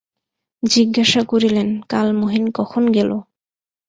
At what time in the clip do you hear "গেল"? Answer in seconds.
2.91-3.11